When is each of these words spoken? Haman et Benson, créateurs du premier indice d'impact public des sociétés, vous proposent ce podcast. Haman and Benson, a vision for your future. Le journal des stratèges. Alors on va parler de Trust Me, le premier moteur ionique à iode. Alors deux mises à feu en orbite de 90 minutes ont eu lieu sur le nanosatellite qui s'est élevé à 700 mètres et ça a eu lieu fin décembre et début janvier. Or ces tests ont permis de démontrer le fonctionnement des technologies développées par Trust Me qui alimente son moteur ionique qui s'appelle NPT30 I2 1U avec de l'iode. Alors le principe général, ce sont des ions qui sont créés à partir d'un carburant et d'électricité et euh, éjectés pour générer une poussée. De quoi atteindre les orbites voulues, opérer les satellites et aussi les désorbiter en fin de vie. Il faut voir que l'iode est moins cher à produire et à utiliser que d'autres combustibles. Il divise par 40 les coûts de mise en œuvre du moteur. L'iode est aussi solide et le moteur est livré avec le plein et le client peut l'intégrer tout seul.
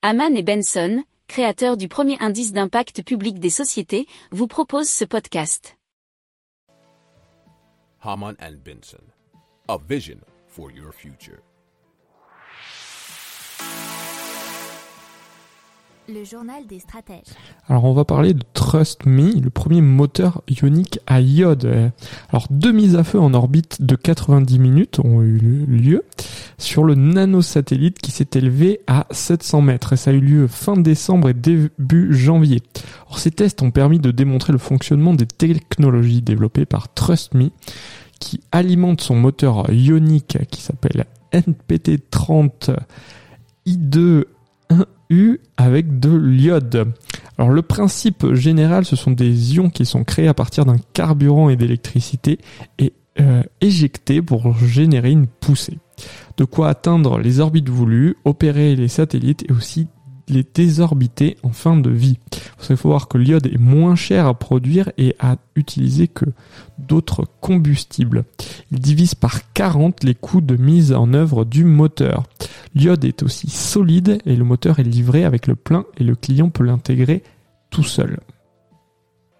Haman 0.00 0.36
et 0.36 0.44
Benson, 0.44 1.02
créateurs 1.26 1.76
du 1.76 1.88
premier 1.88 2.16
indice 2.20 2.52
d'impact 2.52 3.02
public 3.02 3.40
des 3.40 3.50
sociétés, 3.50 4.06
vous 4.30 4.46
proposent 4.46 4.88
ce 4.88 5.04
podcast. 5.04 5.76
Haman 8.00 8.36
and 8.40 8.58
Benson, 8.64 9.02
a 9.66 9.76
vision 9.88 10.18
for 10.46 10.70
your 10.70 10.92
future. 10.92 11.40
Le 16.08 16.24
journal 16.24 16.64
des 16.68 16.78
stratèges. 16.78 17.34
Alors 17.66 17.84
on 17.84 17.92
va 17.92 18.04
parler 18.04 18.34
de 18.34 18.44
Trust 18.54 19.04
Me, 19.04 19.32
le 19.40 19.50
premier 19.50 19.80
moteur 19.80 20.42
ionique 20.48 21.00
à 21.08 21.20
iode. 21.20 21.90
Alors 22.30 22.46
deux 22.50 22.70
mises 22.70 22.94
à 22.94 23.02
feu 23.02 23.18
en 23.18 23.34
orbite 23.34 23.82
de 23.82 23.96
90 23.96 24.60
minutes 24.60 25.00
ont 25.00 25.22
eu 25.22 25.38
lieu 25.66 26.04
sur 26.58 26.82
le 26.82 26.96
nanosatellite 26.96 27.98
qui 27.98 28.10
s'est 28.10 28.28
élevé 28.34 28.80
à 28.88 29.06
700 29.10 29.62
mètres 29.62 29.92
et 29.92 29.96
ça 29.96 30.10
a 30.10 30.12
eu 30.12 30.20
lieu 30.20 30.46
fin 30.48 30.76
décembre 30.76 31.28
et 31.28 31.34
début 31.34 32.12
janvier. 32.12 32.62
Or 33.08 33.18
ces 33.20 33.30
tests 33.30 33.62
ont 33.62 33.70
permis 33.70 34.00
de 34.00 34.10
démontrer 34.10 34.52
le 34.52 34.58
fonctionnement 34.58 35.14
des 35.14 35.26
technologies 35.26 36.20
développées 36.20 36.66
par 36.66 36.92
Trust 36.92 37.34
Me 37.34 37.50
qui 38.18 38.40
alimente 38.50 39.00
son 39.00 39.14
moteur 39.14 39.72
ionique 39.72 40.38
qui 40.50 40.60
s'appelle 40.60 41.06
NPT30 41.32 42.76
I2 43.66 44.24
1U 45.10 45.38
avec 45.56 46.00
de 46.00 46.14
l'iode. 46.14 46.92
Alors 47.38 47.50
le 47.50 47.62
principe 47.62 48.34
général, 48.34 48.84
ce 48.84 48.96
sont 48.96 49.12
des 49.12 49.54
ions 49.54 49.70
qui 49.70 49.86
sont 49.86 50.02
créés 50.02 50.28
à 50.28 50.34
partir 50.34 50.64
d'un 50.64 50.78
carburant 50.92 51.48
et 51.48 51.56
d'électricité 51.56 52.38
et 52.78 52.92
euh, 53.20 53.42
éjectés 53.60 54.22
pour 54.22 54.56
générer 54.58 55.10
une 55.10 55.26
poussée. 55.26 55.78
De 56.38 56.44
quoi 56.44 56.68
atteindre 56.68 57.18
les 57.18 57.40
orbites 57.40 57.68
voulues, 57.68 58.16
opérer 58.24 58.76
les 58.76 58.88
satellites 58.88 59.44
et 59.48 59.52
aussi 59.52 59.88
les 60.28 60.46
désorbiter 60.54 61.36
en 61.42 61.50
fin 61.50 61.76
de 61.76 61.90
vie. 61.90 62.18
Il 62.70 62.76
faut 62.76 62.90
voir 62.90 63.08
que 63.08 63.18
l'iode 63.18 63.46
est 63.46 63.58
moins 63.58 63.96
cher 63.96 64.26
à 64.26 64.34
produire 64.34 64.90
et 64.98 65.16
à 65.18 65.36
utiliser 65.56 66.06
que 66.06 66.26
d'autres 66.78 67.24
combustibles. 67.40 68.24
Il 68.70 68.78
divise 68.78 69.14
par 69.14 69.52
40 69.52 70.04
les 70.04 70.14
coûts 70.14 70.40
de 70.40 70.56
mise 70.56 70.92
en 70.92 71.12
œuvre 71.12 71.44
du 71.44 71.64
moteur. 71.64 72.24
L'iode 72.74 73.04
est 73.04 73.22
aussi 73.22 73.50
solide 73.50 74.18
et 74.24 74.36
le 74.36 74.44
moteur 74.44 74.78
est 74.78 74.84
livré 74.84 75.24
avec 75.24 75.46
le 75.46 75.56
plein 75.56 75.86
et 75.96 76.04
le 76.04 76.14
client 76.14 76.50
peut 76.50 76.64
l'intégrer 76.64 77.22
tout 77.70 77.82
seul. 77.82 78.20